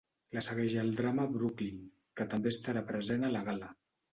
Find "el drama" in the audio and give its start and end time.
0.83-1.27